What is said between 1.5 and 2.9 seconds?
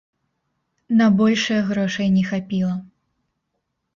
грошай не хапіла.